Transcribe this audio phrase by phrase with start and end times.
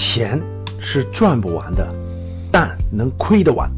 [0.00, 0.42] 钱
[0.80, 1.94] 是赚不完的，
[2.50, 3.70] 但能亏得完。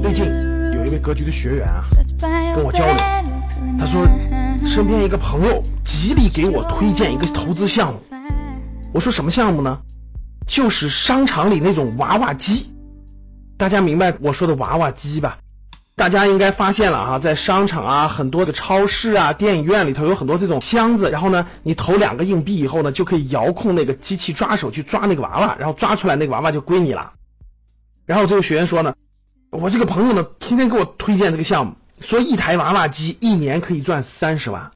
[0.00, 0.24] 最近
[0.72, 1.80] 有一位格局的学员啊，
[2.54, 2.96] 跟我交流，
[3.76, 4.06] 他说
[4.64, 8.00] 身边一个朋友极力给我推荐一个投资项目。
[8.94, 9.80] 我说什么项目呢？
[10.46, 12.70] 就是商场里那种娃娃机。
[13.58, 15.38] 大家明白我说的娃娃机吧？
[15.94, 27.12] 大家应该发现了啊，在商场啊，很多的超市啊、电影院里头有很多这种箱子，然后呢，你投两个硬币以后呢，就可以遥控那个机器抓手去抓那个娃娃，然后抓出来那个娃娃就归你了。
[28.06, 28.94] 然后这个学员说呢，
[29.50, 34.72] 我这个朋友呢，天天给我推荐这个项目，说一台娃娃机一年可以赚三十万，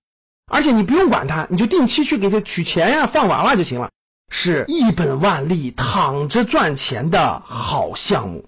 [0.53, 3.89] 而且你不用管它，你就定期去给他取钱呀，放娃娃就行了，
[4.31, 8.45] 是一本万利、躺着赚钱的好项目。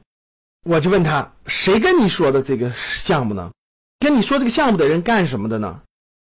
[0.69, 3.53] 我就问他，谁跟你说的这个项目呢？
[3.99, 5.81] 跟你说这个项目的人干什么的呢？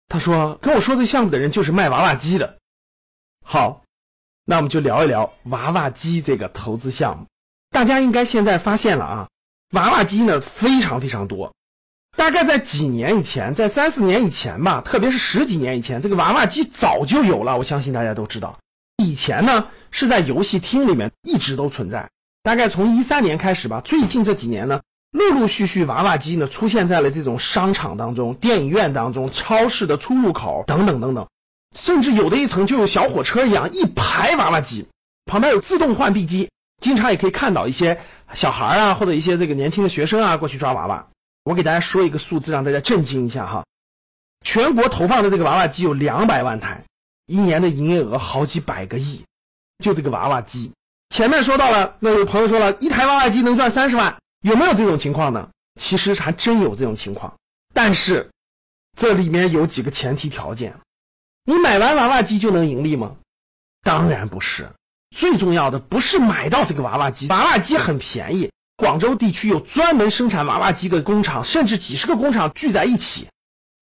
[0.07, 2.57] 他说，跟我说这项目的人就是卖娃娃机的。
[3.43, 3.83] 好，
[4.45, 7.25] 那我们就聊一聊娃娃机这个投资项目。
[7.69, 9.29] 大家应该现在发现了啊，
[9.71, 11.53] 娃娃机呢非常非常多。
[12.15, 17.57] 大概在几年以前，在三四年以前吧，特别是十几年以前，这个娃娃机早就有了。
[17.57, 18.57] 我相信大家都知道，
[18.95, 22.09] 以前呢是在游戏厅里面一直都存在。
[22.41, 31.27] 大概从一三年开始吧，最近这几年呢，陆陆续续娃娃机呢出现在了这种商场当中、电影院当中、超市的出入口等等等等，
[31.75, 34.87] 甚至有的一层就有小火车一样一排娃娃机，
[35.25, 36.49] 旁边有自动换币机，
[36.81, 38.01] 经常也可以看到一些
[38.33, 41.07] 小孩啊或者一些这个年轻的学生啊过去抓娃娃。
[41.43, 43.65] 我给大家说一个数字，让大家震惊一下哈，
[44.41, 46.85] 全国投放的这个娃娃机有两百万台，
[47.25, 49.23] 一年的营业额好几百个亿，
[49.83, 50.71] 就这个娃娃机。
[51.09, 55.49] 前面说到了，那有朋友说了一台娃娃机能赚三十万，有没有这种情况呢？
[55.79, 57.37] 其实还真有这种情况，
[57.73, 58.31] 但是
[58.97, 60.77] 这里面有几个前提条件。
[61.45, 63.15] 你买完娃娃机就能盈利吗？
[63.81, 64.69] 当然不是。
[65.15, 73.29] 最重要的不是买到这个娃娃机，娃娃机很便宜，广州地区有专门生产娃娃机的工厂，甚至几十个工厂聚在一起，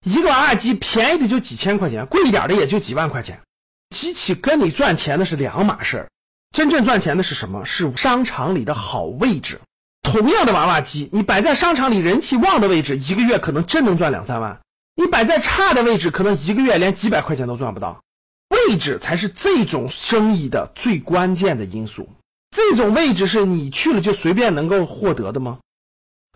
[0.05, 3.41] 一个娃娃机便宜的就几千块钱，贵一点的也就几万块钱。
[3.89, 6.07] 机器跟你赚钱那是两码事。
[6.52, 7.66] 真正赚钱的是什么？
[7.66, 9.59] 是商场里的好位置。
[10.02, 14.62] 同样的娃娃机，你摆在商场里人气旺的位置，一个月可能真能赚两三万；
[14.96, 18.02] 你摆在差的位置，可能一个月连几百块钱都赚不到。
[18.50, 22.09] 位置才是这种生意的最关键的因素。
[22.50, 25.59] 这种位置是你去了就随便能够获得的吗？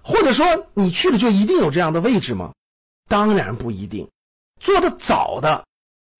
[0.03, 2.51] 或者说你去了就一定有这样的位置吗？
[3.07, 4.09] 当然不一定。
[4.59, 5.65] 做的早的。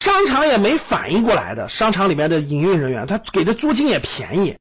[0.01, 4.57] 商场也没反应过来的，商场里面的营运人员，他给的租金也便宜，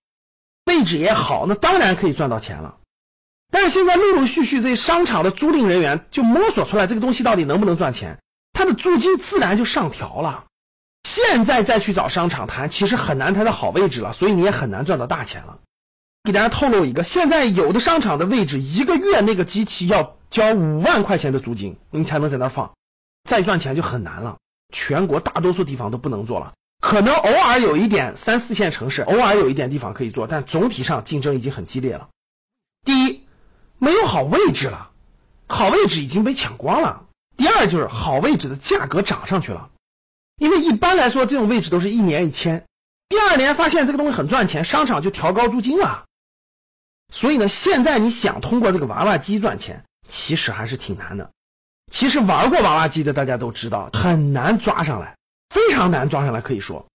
[0.67, 2.77] 位置也好，那当然可以赚到钱了。
[3.51, 8.19] 但是现在陆陆续续这商场的租赁人员就摸索出来这个东西到底能不能赚钱，
[8.53, 10.45] 他的租金自然就上调了。
[11.05, 15.61] 现在再去找商场谈，其实很难谈到好位置了，所以你也很难赚到大钱了。
[16.23, 22.73] 给大家透露一个，现在有的商场的位置，一个月那个机器要交五万块钱的租金，你才能在那放，
[23.25, 24.37] 再赚钱就很难了。
[24.73, 32.09] 全国大多数地方都不能做了，可能偶尔有一点三四线城市，偶尔有一点地方可以做，但总体上竞争已经很激烈了。
[32.85, 33.27] 第一，
[33.79, 34.91] 没有好位置了，
[35.47, 37.05] 好位置已经被抢光了。
[37.37, 39.71] 第二，就是好位置的价格涨上去了，
[40.37, 42.67] 因为一般来说这种位置都是一年一签，
[43.09, 46.05] 第二年发现这个东西很赚钱，商场就调高租金了。
[47.13, 51.31] 所以呢，现在你想通过这个娃娃机赚钱，其实还是挺难的。
[51.91, 55.17] 其实玩过娃娃机的大家都知道，很难抓上来，
[55.51, 56.41] 非常难抓上来。
[56.41, 56.87] 可以说，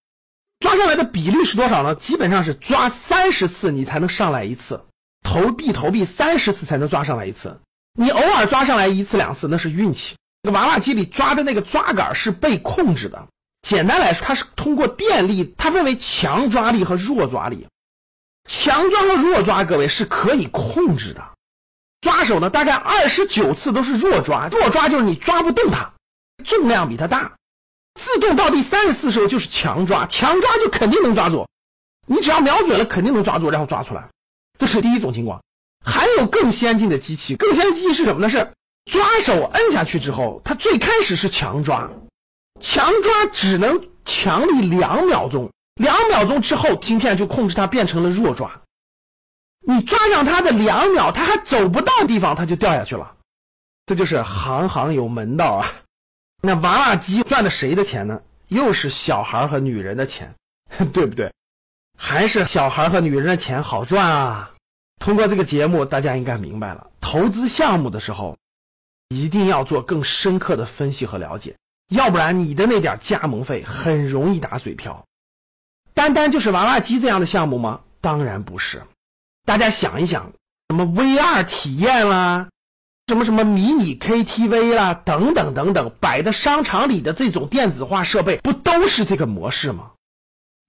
[0.59, 1.93] 抓上来的比率是多少呢？
[1.93, 4.85] 基本上是抓三十次你才能上来一次，
[5.21, 7.59] 投币投币三十次才能抓上来一次。
[7.93, 10.15] 你偶尔抓上来一次两次那是运气。
[10.41, 13.27] 那个娃娃机里抓的那个抓杆是被控制的，
[13.61, 17.67] 简单来说，它是通过电力，它分为强抓力和弱抓力。
[18.47, 21.31] 强抓和弱抓，各位是可以控制的。
[22.05, 25.93] 抓手呢，大概二十九次都是弱抓，弱抓就是你抓不动它，
[26.43, 27.33] 重量比它大。
[27.99, 31.47] 自动到第三十四时候就是强抓，强抓就肯定能抓住，
[32.05, 34.09] 你只要瞄准了肯定能抓住，然后抓出来。
[34.59, 35.41] 这是第一种情况。
[35.83, 38.29] 还有更先进的机器，更先进的机器是什么呢？
[38.29, 38.51] 是
[38.85, 41.89] 抓手摁下去之后，它最开始是强抓，
[42.61, 48.61] 强抓只能强力两秒钟，两秒钟之后芯片就控制它变成了弱抓。
[49.67, 53.15] 你抓上它的两秒，它还走不到地方，它就掉下去了。
[53.85, 55.73] 这就是行行有门道啊。
[56.41, 58.21] 那娃娃机赚的谁的钱呢？
[58.47, 60.35] 又是小孩和女人的钱，
[60.93, 61.33] 对不对？
[61.97, 64.51] 还是小孩和女人的钱好赚啊？
[64.99, 68.37] 通过这个节目，大家应该明白了，投资项目的时候
[69.09, 71.57] 一定要做更深刻的分析和了解，
[71.89, 75.05] 要不然你的那点加盟费很容易打水漂。
[75.93, 77.81] 单单就是娃娃机这样的项目吗？
[78.01, 78.83] 当然不是。
[79.45, 80.33] 大家想一想，
[80.69, 82.49] 什么 VR 体验啦，
[83.07, 89.91] 什么什么迷你 KTV 啦，等等等等，摆的商场里的这种电子化设备，不都是这个模式吗？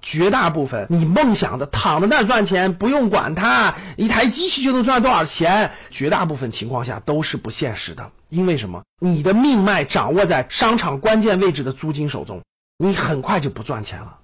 [0.02, 8.12] 绝大部分你梦想的躺在那赚钱，不用管它，一台机器就能赚多少钱，绝大部分情况下都是不现实的。
[8.28, 8.82] 因为什么？
[9.00, 12.42] 你的命脉掌握在商场关键位置的租金手中，
[12.76, 14.18] 你很快就不赚钱了，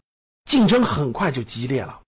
[0.44, 2.00] 竞争很快就激烈了，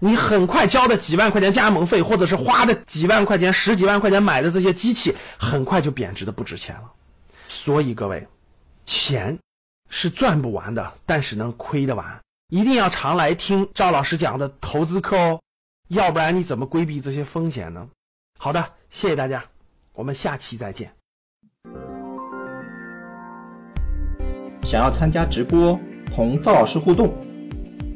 [0.00, 6.92] 你很快交的几万块钱加盟费，或者是花的几万块钱、十几万块钱买的这些机器，很快就贬值的不值钱了。
[7.48, 8.28] 所以各位，
[8.84, 9.40] 钱
[9.90, 12.20] 是赚不完的，但是能亏得完。
[12.48, 15.40] 一定要常来听赵老师讲的投资课哦，
[15.88, 17.88] 要不然你怎么规避这些风险呢？
[18.38, 19.46] 好的，谢谢大家，
[19.94, 20.92] 我们下期再见。
[24.62, 25.80] 想要参加直播
[26.14, 27.16] 同赵老师互动，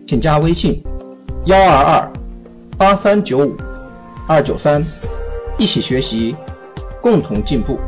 [0.08, 0.82] 请加微信
[1.46, 2.12] 幺二二
[2.78, 3.56] 八三九五
[4.28, 4.84] 二九三，
[5.58, 6.36] 一起学习，
[7.00, 7.80] 共同进步。